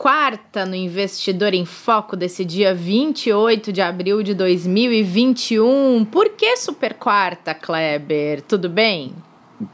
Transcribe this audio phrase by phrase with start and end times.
[0.00, 6.06] Quarta no Investidor em Foco desse dia 28 de abril de 2021.
[6.06, 8.40] Por que super quarta, Kleber?
[8.40, 9.12] Tudo bem?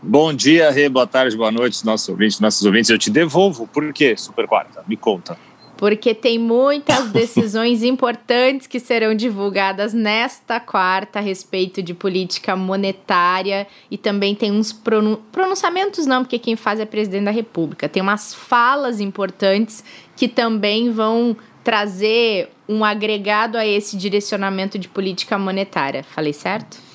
[0.03, 2.91] Bom dia, Rê, boa tarde, boa noite, nossos ouvintes, nossos ouvintes.
[2.91, 3.69] Eu te devolvo.
[3.69, 4.83] Por que super quarta?
[4.89, 5.39] Me conta
[5.77, 13.67] porque tem muitas decisões importantes que serão divulgadas nesta quarta a respeito de política monetária
[13.91, 17.89] e também tem uns pronun pronunciamentos não, porque quem faz é presidente da República.
[17.89, 19.85] Tem umas falas importantes
[20.17, 26.03] que também vão trazer um agregado a esse direcionamento de política monetária.
[26.03, 26.86] Falei certo?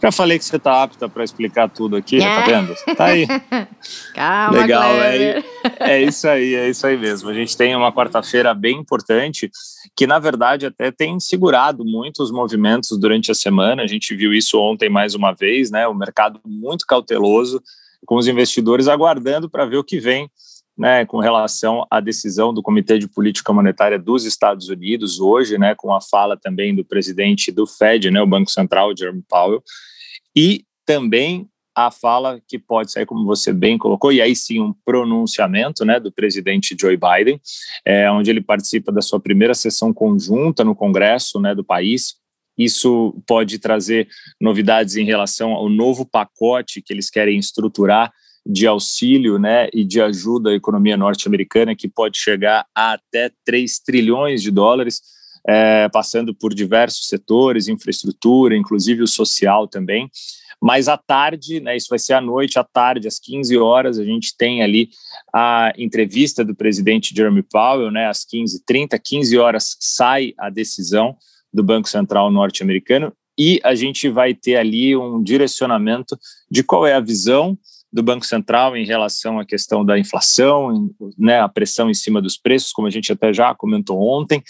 [0.00, 2.36] Já falei que você está apta para explicar tudo aqui, tá é.
[2.36, 2.74] tá vendo?
[2.96, 3.26] Tá aí.
[4.14, 5.42] Calma, Legal, é,
[5.80, 7.28] é, isso aí, é isso aí mesmo.
[7.28, 9.50] A gente tem uma quarta-feira bem importante,
[9.96, 13.82] que na verdade até tem segurado muitos movimentos durante a semana.
[13.82, 15.88] A gente viu isso ontem mais uma vez, né?
[15.88, 17.60] O mercado muito cauteloso,
[18.06, 20.30] com os investidores aguardando para ver o que vem
[20.76, 25.74] né, com relação à decisão do Comitê de Política Monetária dos Estados Unidos hoje, né,
[25.76, 29.62] com a fala também do presidente do Fed, né, o Banco Central, Jerome Powell,
[30.36, 34.72] e também a fala que pode sair, como você bem colocou, e aí sim um
[34.84, 37.40] pronunciamento né, do presidente Joe Biden,
[37.84, 42.16] é, onde ele participa da sua primeira sessão conjunta no Congresso né, do país.
[42.56, 44.06] Isso pode trazer
[44.40, 48.12] novidades em relação ao novo pacote que eles querem estruturar
[48.46, 53.78] de auxílio né, e de ajuda à economia norte-americana, que pode chegar a até 3
[53.80, 55.00] trilhões de dólares,
[55.46, 60.10] é, passando por diversos setores, infraestrutura, inclusive o social também.
[60.60, 64.04] Mas à tarde, né, isso vai ser à noite, à tarde, às 15 horas, a
[64.04, 64.88] gente tem ali
[65.34, 71.16] a entrevista do presidente Jeremy Powell, né, às 15h30, 15 horas sai a decisão
[71.52, 76.18] do Banco Central norte-americano e a gente vai ter ali um direcionamento
[76.50, 77.58] de qual é a visão
[77.94, 82.36] do Banco Central em relação à questão da inflação, né, a pressão em cima dos
[82.36, 84.42] preços, como a gente até já comentou ontem,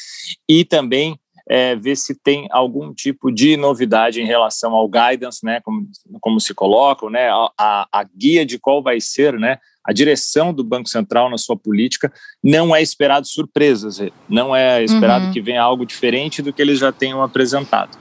[0.49, 5.61] e também é, ver se tem algum tipo de novidade em relação ao guidance, né,
[5.61, 5.87] como,
[6.23, 7.29] como se colocam, né,
[7.59, 11.55] a, a guia de qual vai ser, né, a direção do Banco Central na sua
[11.55, 12.11] política,
[12.43, 15.33] não é esperado surpresas, não é esperado uhum.
[15.33, 17.95] que venha algo diferente do que eles já tenham apresentado.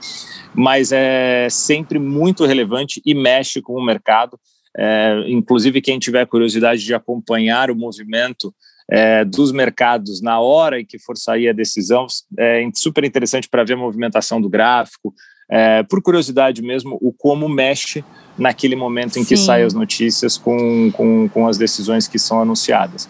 [0.54, 4.40] Mas é sempre muito relevante e mexe com o mercado,
[4.76, 8.54] é, inclusive, quem tiver curiosidade de acompanhar o movimento
[8.90, 12.06] é, dos mercados na hora em que for sair a decisão,
[12.38, 15.14] é super interessante para ver a movimentação do gráfico,
[15.50, 18.04] é, por curiosidade mesmo, o como mexe
[18.36, 19.28] naquele momento em Sim.
[19.28, 23.08] que saem as notícias com, com, com as decisões que são anunciadas.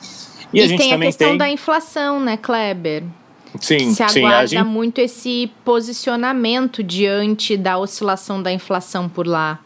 [0.53, 1.39] E, e a gente tem também a questão tem...
[1.39, 3.05] da inflação, né, Kleber?
[3.61, 4.67] Sim, se aguarda sim, gente...
[4.67, 9.61] muito esse posicionamento diante da oscilação da inflação por lá.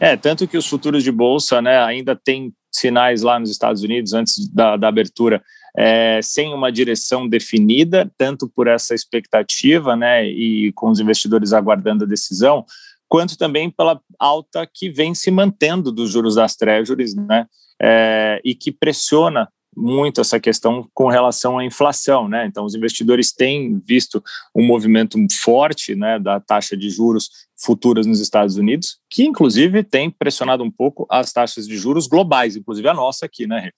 [0.00, 4.12] É, tanto que os futuros de bolsa né, ainda tem sinais lá nos Estados Unidos
[4.12, 5.42] antes da, da abertura
[5.76, 12.04] é, sem uma direção definida, tanto por essa expectativa né, e com os investidores aguardando
[12.04, 12.64] a decisão,
[13.08, 17.46] quanto também pela alta que vem se mantendo dos juros das treasuries né,
[17.80, 19.48] é, e que pressiona
[19.80, 22.46] muito essa questão com relação à inflação, né?
[22.46, 24.22] Então, os investidores têm visto
[24.54, 30.10] um movimento forte, né, da taxa de juros futuras nos Estados Unidos, que inclusive tem
[30.10, 33.70] pressionado um pouco as taxas de juros globais, inclusive a nossa aqui, né?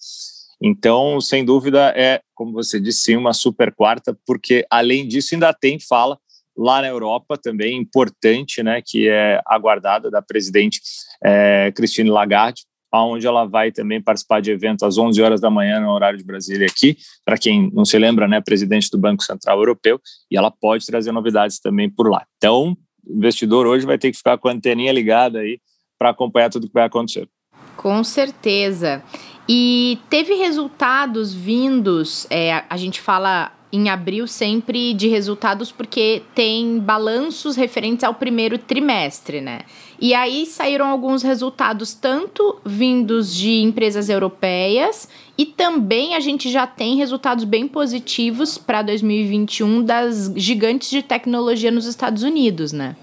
[0.62, 5.78] Então, sem dúvida, é, como você disse, uma super quarta, porque além disso ainda tem
[5.78, 6.18] fala
[6.56, 10.80] lá na Europa também importante, né, que é aguardada da presidente
[11.24, 12.64] é, Christine Lagarde,
[12.98, 16.24] onde ela vai também participar de evento às 11 horas da manhã no horário de
[16.24, 20.00] Brasília aqui, para quem não se lembra, né, presidente do Banco Central Europeu,
[20.30, 22.24] e ela pode trazer novidades também por lá.
[22.36, 22.76] Então,
[23.06, 25.60] o investidor hoje vai ter que ficar com a anteninha ligada aí
[25.98, 27.28] para acompanhar tudo que vai acontecer.
[27.76, 29.02] Com certeza.
[29.48, 36.78] E teve resultados vindos, é, a gente fala em abril sempre de resultados porque tem
[36.78, 39.60] balanços referentes ao primeiro trimestre, né?
[40.00, 45.08] E aí saíram alguns resultados tanto vindos de empresas europeias
[45.38, 51.70] e também a gente já tem resultados bem positivos para 2021 das gigantes de tecnologia
[51.70, 52.96] nos Estados Unidos, né?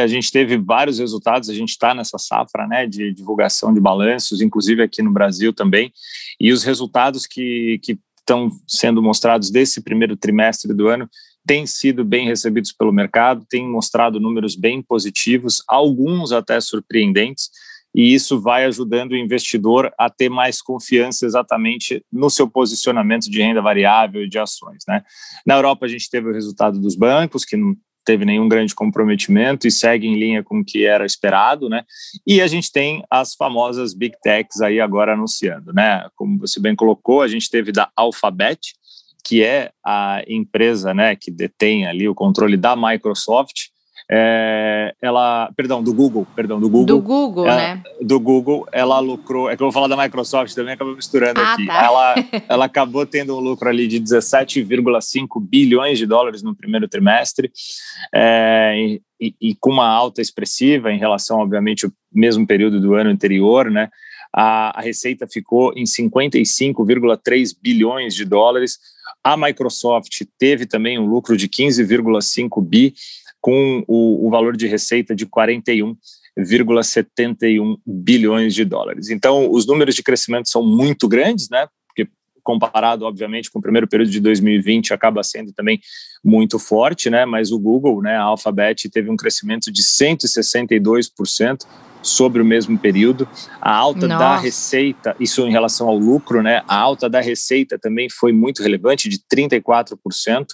[0.00, 4.40] A gente teve vários resultados, a gente está nessa safra né, de divulgação de balanços,
[4.40, 5.92] inclusive aqui no Brasil também,
[6.38, 11.08] e os resultados que, que estão sendo mostrados desse primeiro trimestre do ano
[11.46, 17.50] têm sido bem recebidos pelo mercado, têm mostrado números bem positivos, alguns até surpreendentes,
[17.94, 23.42] e isso vai ajudando o investidor a ter mais confiança exatamente no seu posicionamento de
[23.42, 24.82] renda variável e de ações.
[24.88, 25.02] Né?
[25.46, 27.56] Na Europa, a gente teve o resultado dos bancos, que
[28.04, 31.84] teve nenhum grande comprometimento e segue em linha com o que era esperado, né?
[32.26, 36.08] E a gente tem as famosas big techs aí agora anunciando, né?
[36.16, 38.74] Como você bem colocou, a gente teve da Alphabet,
[39.24, 43.68] que é a empresa, né, que detém ali o controle da Microsoft,
[44.10, 46.86] é, ela, perdão, do Google, perdão, do Google.
[46.86, 47.82] Do Google, ela, né?
[48.00, 51.52] Do Google, ela lucrou, é que eu vou falar da Microsoft também, acabou misturando ah,
[51.52, 51.66] aqui.
[51.66, 51.84] Tá.
[51.84, 52.14] Ela,
[52.48, 57.50] ela acabou tendo um lucro ali de 17,5 bilhões de dólares no primeiro trimestre,
[58.14, 62.94] é, e, e, e, com uma alta expressiva em relação, obviamente, ao mesmo período do
[62.94, 63.88] ano anterior, né?
[64.34, 68.78] A, a receita ficou em 55,3 bilhões de dólares.
[69.22, 72.94] A Microsoft teve também um lucro de 15,5 bi,
[73.42, 79.10] com o, o valor de receita de 41,71 bilhões de dólares.
[79.10, 81.66] Então, os números de crescimento são muito grandes, né?
[81.88, 82.08] Porque
[82.42, 85.80] comparado, obviamente, com o primeiro período de 2020, acaba sendo também
[86.24, 87.26] muito forte, né?
[87.26, 91.66] Mas o Google, né, a Alphabet, teve um crescimento de 162%
[92.00, 93.28] sobre o mesmo período.
[93.60, 94.18] A alta Nossa.
[94.18, 96.62] da receita, isso em relação ao lucro, né?
[96.68, 100.46] A alta da receita também foi muito relevante, de 34%.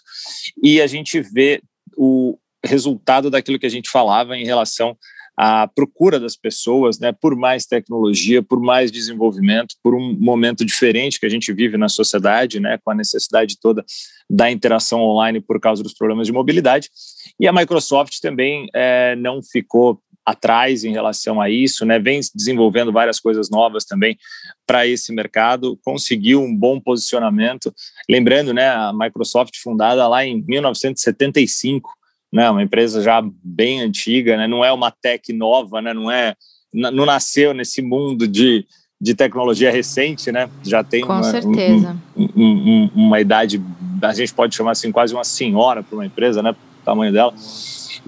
[0.62, 1.60] E a gente vê
[1.96, 2.38] o,
[2.68, 4.96] resultado daquilo que a gente falava em relação
[5.36, 11.20] à procura das pessoas, né, por mais tecnologia, por mais desenvolvimento, por um momento diferente
[11.20, 13.84] que a gente vive na sociedade, né, com a necessidade toda
[14.28, 16.90] da interação online por causa dos problemas de mobilidade.
[17.38, 21.98] E a Microsoft também é, não ficou atrás em relação a isso, né?
[21.98, 24.18] Vem desenvolvendo várias coisas novas também
[24.66, 27.72] para esse mercado, conseguiu um bom posicionamento.
[28.08, 31.90] Lembrando, né, a Microsoft fundada lá em 1975,
[32.32, 36.34] né, uma empresa já bem antiga, né, não é uma tech nova, né, não é,
[36.72, 38.66] não nasceu nesse mundo de,
[39.00, 41.96] de tecnologia recente, né, já tem Com uma, certeza.
[42.16, 43.62] Um, um, um, uma idade,
[44.02, 47.34] a gente pode chamar assim, quase uma senhora para uma empresa, né, o tamanho dela.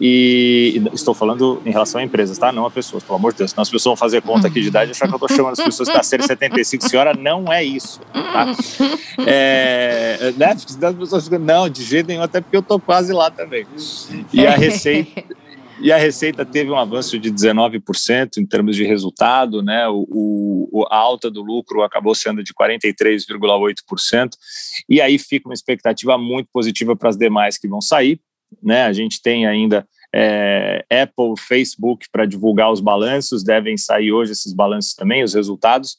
[0.00, 2.50] E estou falando em relação a empresas, tá?
[2.50, 3.50] Não a pessoas, pelo amor de Deus.
[3.50, 5.52] Senão as pessoas vão fazer conta aqui de idade e achar que eu estou chamando
[5.52, 6.88] as pessoas para serem 75.
[6.88, 8.46] Senhora, não é isso, tá?
[9.26, 10.52] É, né?
[10.52, 13.66] As pessoas ficam, não, de jeito nenhum, até porque eu estou quase lá também.
[14.32, 15.24] E a receita.
[15.82, 19.88] E a receita teve um avanço de 19% em termos de resultado, né?
[19.88, 24.30] O, o, a alta do lucro acabou sendo de 43,8%.
[24.88, 28.20] E aí fica uma expectativa muito positiva para as demais que vão sair,
[28.62, 28.84] né?
[28.84, 34.52] A gente tem ainda é, Apple, Facebook para divulgar os balanços, devem sair hoje esses
[34.52, 35.96] balanços também, os resultados.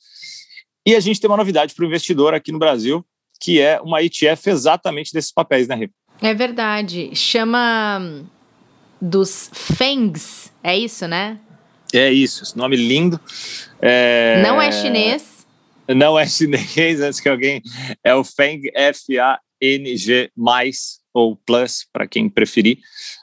[0.86, 3.06] E a gente tem uma novidade para o investidor aqui no Brasil,
[3.40, 5.90] que é uma ETF exatamente desses papéis, né, Rê?
[6.22, 7.16] É verdade.
[7.16, 8.24] Chama
[9.02, 11.40] dos FENGs, é isso, né?
[11.94, 13.20] É isso, esse nome lindo.
[13.82, 14.42] É...
[14.44, 15.46] Não é chinês.
[15.88, 17.62] Não é chinês, antes que alguém.
[18.04, 20.32] É o FENG, F-A-N-G,
[21.14, 22.80] ou Plus, para quem preferir.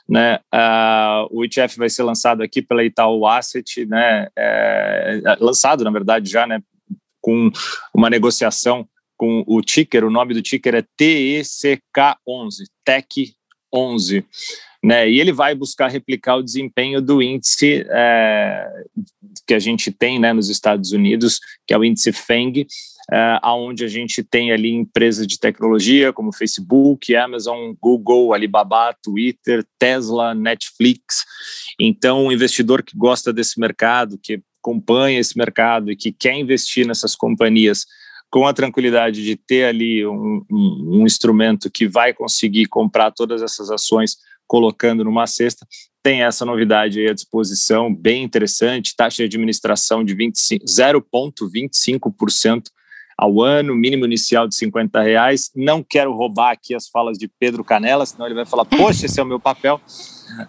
[0.07, 0.39] Né?
[0.53, 4.27] Uh, o ETF vai ser lançado aqui pela Itaú Asset, né?
[4.37, 6.61] É, lançado, na verdade, já, né?
[7.21, 7.51] com
[7.93, 8.87] uma negociação
[9.17, 13.33] com o ticker, o nome do ticker é TECK11, TEC
[13.73, 14.25] 11,
[14.83, 15.09] né?
[15.09, 18.65] E ele vai buscar replicar o desempenho do índice é,
[19.45, 22.65] que a gente tem, né, nos Estados Unidos, que é o índice FENG,
[23.11, 29.65] é, aonde a gente tem ali empresas de tecnologia como Facebook, Amazon, Google, Alibaba, Twitter,
[29.77, 31.25] Tesla, Netflix.
[31.79, 36.85] Então, o investidor que gosta desse mercado, que acompanha esse mercado e que quer investir
[36.85, 37.85] nessas companhias
[38.29, 43.41] com a tranquilidade de ter ali um, um, um instrumento que vai conseguir comprar todas
[43.41, 44.17] essas ações
[44.47, 45.67] colocando numa cesta,
[46.01, 52.63] tem essa novidade aí à disposição, bem interessante, taxa de administração de 0,25%
[53.17, 55.51] ao ano, mínimo inicial de 50 reais.
[55.53, 59.19] Não quero roubar aqui as falas de Pedro Canela, senão ele vai falar, poxa, esse
[59.19, 59.81] é o meu papel.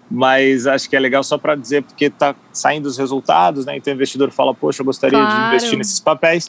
[0.08, 3.76] Mas acho que é legal só para dizer, porque está saindo os resultados, né?
[3.76, 5.34] Então o investidor fala, poxa, eu gostaria claro.
[5.34, 6.48] de investir nesses papéis.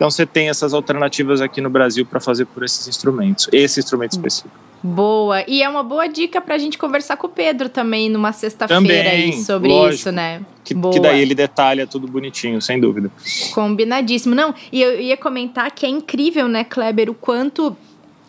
[0.00, 4.12] Então você tem essas alternativas aqui no Brasil para fazer por esses instrumentos, esse instrumento
[4.12, 4.58] específico.
[4.82, 5.44] Boa.
[5.46, 9.10] E é uma boa dica para a gente conversar com o Pedro também numa sexta-feira
[9.10, 9.94] aí sobre lógico.
[9.96, 10.40] isso, né?
[10.64, 13.10] Que, que, daí ele detalha tudo bonitinho, sem dúvida.
[13.52, 14.34] Combinadíssimo.
[14.34, 17.76] Não, e eu ia comentar que é incrível, né, Kleber, o quanto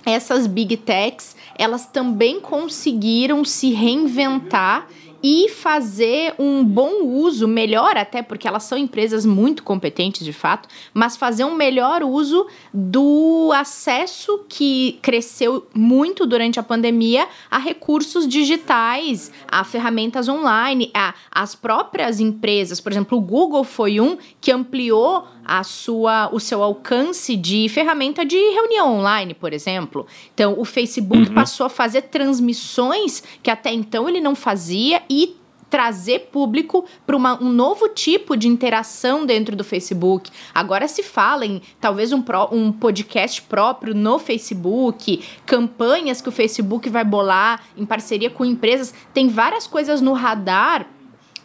[0.06, 4.88] essas big techs, elas também conseguiram se reinventar
[5.24, 10.68] e fazer um bom uso, melhor até, porque elas são empresas muito competentes de fato,
[10.94, 18.28] mas fazer um melhor uso do acesso que cresceu muito durante a pandemia a recursos
[18.28, 22.80] digitais, a ferramentas online, a, as próprias empresas.
[22.80, 28.24] Por exemplo, o Google foi um que ampliou a sua, o seu alcance de ferramenta
[28.24, 30.08] de reunião online, por exemplo.
[30.34, 31.36] Então, o Facebook uhum.
[31.36, 35.36] passou a fazer transmissões que até então ele não fazia e
[35.70, 40.32] trazer público para um novo tipo de interação dentro do Facebook.
[40.54, 46.32] Agora se fala em talvez um, pro, um podcast próprio no Facebook, campanhas que o
[46.32, 48.94] Facebook vai bolar em parceria com empresas.
[49.14, 50.88] Tem várias coisas no radar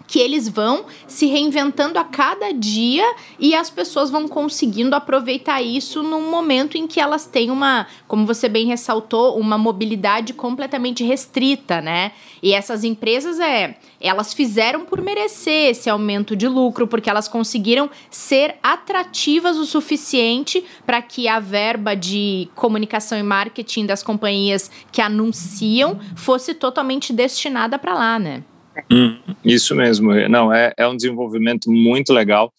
[0.06, 3.04] que eles vão se reinventando a cada dia
[3.38, 8.26] e as pessoas vão conseguindo aproveitar isso num momento em que elas têm uma, como
[8.26, 12.12] você bem ressaltou, uma mobilidade completamente restrita, né?
[12.42, 17.90] E essas empresas é, elas fizeram por merecer esse aumento de lucro, porque elas conseguiram
[18.10, 25.00] ser atrativas o suficiente para que a verba de comunicação e marketing das companhias que
[25.00, 28.42] anunciam fosse totalmente destinada para lá, né?
[28.90, 30.12] Hum, isso mesmo.
[30.28, 32.52] Não, é, é um desenvolvimento muito legal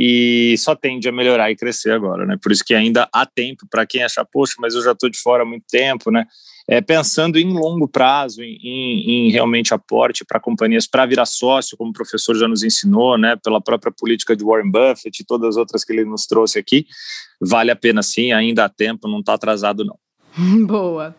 [0.00, 2.36] e só tende a melhorar e crescer agora, né?
[2.40, 5.18] Por isso que ainda há tempo para quem achar, poxa, mas eu já estou de
[5.18, 6.24] fora há muito tempo, né?
[6.68, 11.76] É, pensando em longo prazo, em, em, em realmente aporte para companhias para virar sócio,
[11.76, 13.34] como o professor já nos ensinou, né?
[13.42, 16.86] Pela própria política de Warren Buffett e todas as outras que ele nos trouxe aqui,
[17.40, 19.98] vale a pena sim, ainda há tempo, não está atrasado não.
[20.64, 21.16] Boa.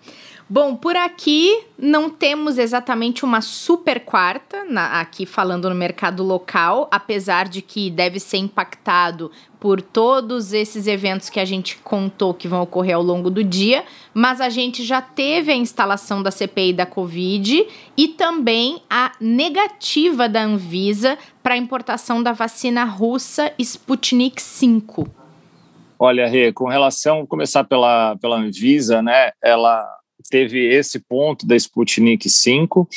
[0.51, 6.87] Bom, por aqui não temos exatamente uma super quarta, na, aqui falando no mercado local,
[6.89, 12.47] apesar de que deve ser impactado por todos esses eventos que a gente contou que
[12.47, 16.73] vão ocorrer ao longo do dia, mas a gente já teve a instalação da CPI
[16.73, 24.41] da Covid e também a negativa da Anvisa para a importação da vacina russa Sputnik
[24.41, 25.05] V.
[25.99, 29.31] Olha, Rê, com relação, começar pela, pela Anvisa, né?
[29.43, 29.98] Ela
[30.29, 32.87] teve esse ponto da Sputnik 5,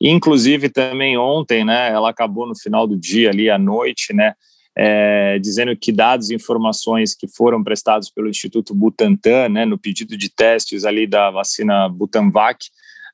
[0.00, 4.34] inclusive também ontem, né, ela acabou no final do dia ali à noite, né,
[4.76, 10.16] é, dizendo que dados e informações que foram prestados pelo Instituto Butantan, né, no pedido
[10.16, 12.66] de testes ali da vacina Butanvac,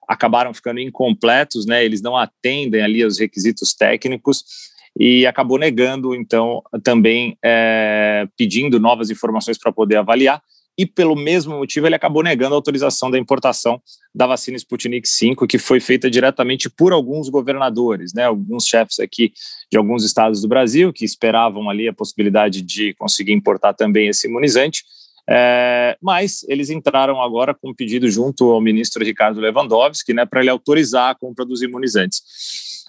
[0.08, 4.44] acabaram ficando incompletos, né, eles não atendem ali aos requisitos técnicos
[4.98, 10.40] e acabou negando, então, também é, pedindo novas informações para poder avaliar
[10.78, 13.80] e pelo mesmo motivo ele acabou negando a autorização da importação
[14.14, 19.32] da vacina Sputnik V, que foi feita diretamente por alguns governadores, né, alguns chefes aqui
[19.70, 24.26] de alguns estados do Brasil que esperavam ali a possibilidade de conseguir importar também esse
[24.26, 24.84] imunizante,
[25.28, 30.40] é, mas eles entraram agora com um pedido junto ao ministro Ricardo Lewandowski, né, para
[30.40, 32.85] ele autorizar a compra dos imunizantes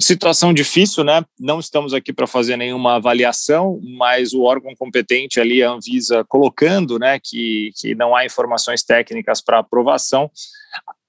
[0.00, 1.24] situação difícil, né?
[1.38, 6.98] Não estamos aqui para fazer nenhuma avaliação, mas o órgão competente ali, a Anvisa, colocando,
[6.98, 10.30] né, que, que não há informações técnicas para aprovação,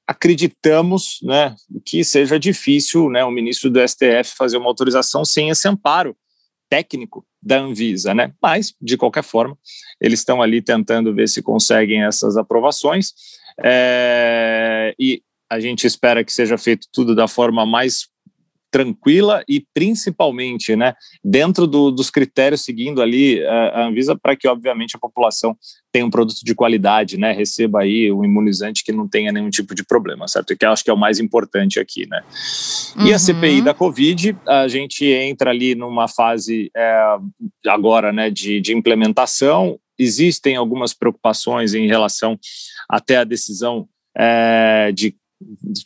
[0.07, 5.67] acreditamos, né, que seja difícil, né, o ministro do STF fazer uma autorização sem esse
[5.67, 6.15] amparo
[6.69, 8.33] técnico da Anvisa, né?
[8.41, 9.57] Mas de qualquer forma,
[10.01, 13.13] eles estão ali tentando ver se conseguem essas aprovações
[13.63, 18.07] é, e a gente espera que seja feito tudo da forma mais
[18.73, 24.95] tranquila e principalmente, né, dentro do, dos critérios seguindo ali a, Anvisa para que obviamente
[24.95, 25.55] a população
[25.91, 29.75] tenha um produto de qualidade, né, receba aí um imunizante que não tenha nenhum tipo
[29.75, 30.57] de problema, certo?
[30.57, 32.23] Que eu acho que é o mais importante aqui, né?
[32.97, 33.05] Uhum.
[33.05, 33.63] E a CPI uhum.
[33.63, 37.17] da Covid, a gente entra ali numa fase é,
[37.67, 39.79] agora, né, de, de implementação.
[39.99, 42.39] Existem algumas preocupações em relação
[42.89, 43.87] até a decisão
[44.17, 45.15] é, de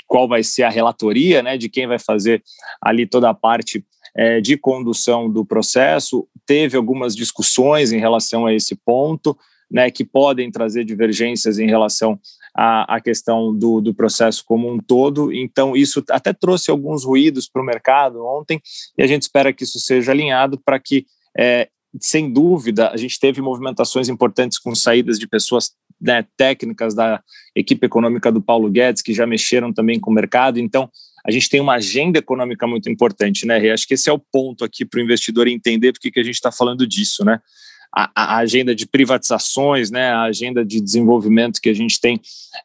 [0.07, 2.43] qual vai ser a relatoria, né, de quem vai fazer
[2.81, 3.85] ali toda a parte
[4.15, 6.27] é, de condução do processo.
[6.45, 9.37] Teve algumas discussões em relação a esse ponto,
[9.69, 12.19] né, que podem trazer divergências em relação
[12.55, 15.31] à, questão do, do processo como um todo.
[15.33, 18.61] Então, isso até trouxe alguns ruídos para o mercado ontem,
[18.97, 21.05] e a gente espera que isso seja alinhado para que
[21.37, 21.69] é,
[22.01, 27.21] sem dúvida, a gente teve movimentações importantes com saídas de pessoas né, técnicas da
[27.55, 30.59] equipe econômica do Paulo Guedes, que já mexeram também com o mercado.
[30.59, 30.89] Então,
[31.25, 33.71] a gente tem uma agenda econômica muito importante, né, Rê?
[33.71, 36.35] Acho que esse é o ponto aqui para o investidor entender porque que a gente
[36.35, 37.39] está falando disso, né?
[37.95, 42.19] A, a, agenda de privatizações, né, a agenda de desenvolvimento que a gente tem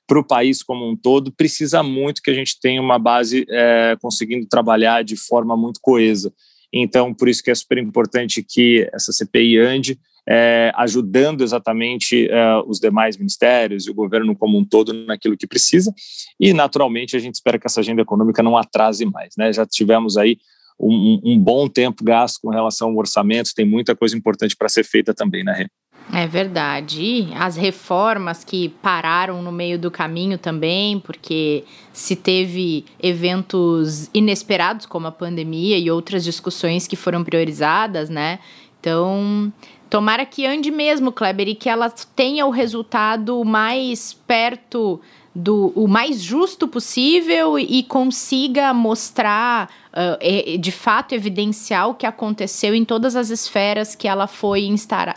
[0.06, 3.96] para o país como um todo, precisa muito que a gente tenha uma base é,
[4.02, 6.32] conseguindo trabalhar de forma muito coesa.
[6.72, 9.98] Então, por isso que é super importante que essa CPI ande,
[10.28, 15.46] é, ajudando exatamente é, os demais ministérios e o governo como um todo naquilo que
[15.46, 15.92] precisa.
[16.38, 19.34] E, naturalmente, a gente espera que essa agenda econômica não atrase mais.
[19.36, 19.52] Né?
[19.52, 20.38] Já tivemos aí
[20.78, 24.84] um, um bom tempo gasto com relação ao orçamento, tem muita coisa importante para ser
[24.84, 25.66] feita também, né, Rê?
[26.12, 27.00] É verdade.
[27.00, 34.84] E as reformas que pararam no meio do caminho também, porque se teve eventos inesperados,
[34.84, 38.40] como a pandemia e outras discussões que foram priorizadas, né?
[38.82, 39.52] Então,
[39.88, 45.00] tomara que ande mesmo, Kleber, e que ela tenha o resultado mais perto
[45.34, 52.74] do o mais justo possível e consiga mostrar, uh, de fato, evidenciar o que aconteceu
[52.74, 54.68] em todas as esferas que ela foi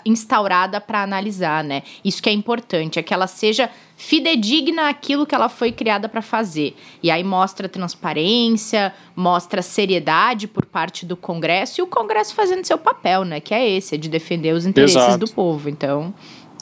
[0.05, 1.81] instaurada para analisar, né?
[2.03, 6.21] Isso que é importante, é que ela seja fidedigna àquilo que ela foi criada para
[6.21, 6.75] fazer.
[7.01, 12.77] E aí mostra transparência, mostra seriedade por parte do Congresso e o Congresso fazendo seu
[12.77, 13.39] papel, né?
[13.39, 15.25] Que é esse, é de defender os interesses Exato.
[15.25, 15.69] do povo.
[15.69, 16.13] Então,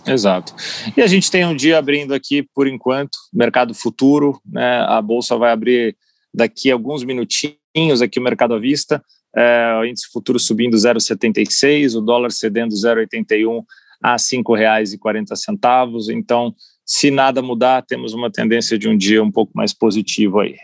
[0.06, 0.54] Exato.
[0.98, 4.82] E a gente tem um dia abrindo aqui, por enquanto, mercado futuro, né?
[4.88, 5.96] A bolsa vai abrir
[6.34, 9.04] daqui a alguns minutinhos aqui o mercado à vista.
[9.36, 13.64] É, o índice futuro subindo 0,76, o dólar cedendo 0,81
[14.02, 16.14] a R$ 5,40.
[16.14, 16.54] Então,
[16.86, 20.56] se nada mudar, temos uma tendência de um dia um pouco mais positivo aí.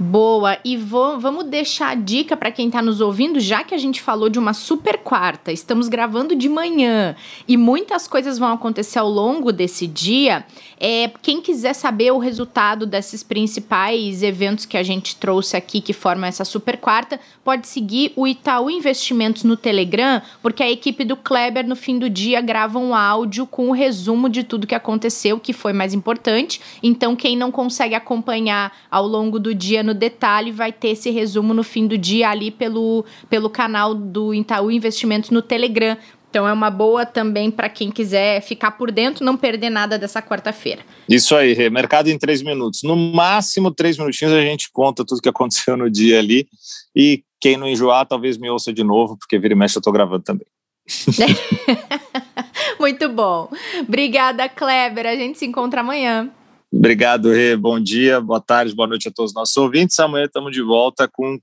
[0.00, 3.78] Boa, e vou, vamos deixar a dica para quem está nos ouvindo, já que a
[3.78, 7.16] gente falou de uma super quarta, estamos gravando de manhã
[7.48, 10.44] e muitas coisas vão acontecer ao longo desse dia.
[10.78, 15.92] É, quem quiser saber o resultado desses principais eventos que a gente trouxe aqui, que
[15.92, 21.16] formam essa super quarta, pode seguir o Itaú Investimentos no Telegram, porque a equipe do
[21.16, 25.40] Kleber no fim do dia grava um áudio com o resumo de tudo que aconteceu,
[25.40, 26.60] que foi mais importante.
[26.82, 31.52] Então, quem não consegue acompanhar ao longo do dia no detalhe, vai ter esse resumo
[31.52, 35.96] no fim do dia ali pelo, pelo canal do Itaú Investimentos no Telegram.
[36.30, 40.20] Então é uma boa também para quem quiser ficar por dentro, não perder nada dessa
[40.20, 40.82] quarta-feira.
[41.08, 41.70] Isso aí, Rê.
[41.70, 42.82] Mercado em três minutos.
[42.82, 46.46] No máximo três minutinhos a gente conta tudo que aconteceu no dia ali.
[46.94, 49.92] E quem não enjoar, talvez me ouça de novo, porque vira e mexe eu estou
[49.92, 50.46] gravando também.
[52.80, 53.50] Muito bom.
[53.80, 55.06] Obrigada, Kleber.
[55.06, 56.30] A gente se encontra amanhã.
[56.72, 57.56] Obrigado, Rê.
[57.56, 59.98] Bom dia, boa tarde, boa noite a todos os nossos ouvintes.
[59.98, 61.38] Amanhã estamos de volta com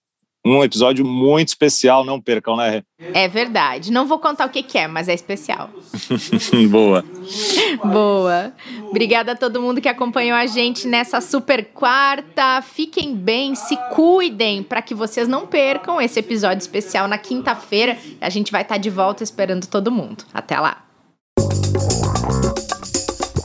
[0.45, 2.05] um episódio muito especial.
[2.05, 2.83] Não percam, né, Rê?
[3.11, 3.91] É verdade.
[3.91, 5.71] Não vou contar o que, que é, mas é especial.
[6.69, 7.03] Boa.
[7.83, 8.53] Boa.
[8.87, 12.61] Obrigada a todo mundo que acompanhou a gente nessa super quarta.
[12.61, 17.97] Fiquem bem, se cuidem para que vocês não percam esse episódio especial na quinta-feira.
[18.21, 20.23] A gente vai estar de volta esperando todo mundo.
[20.31, 20.85] Até lá.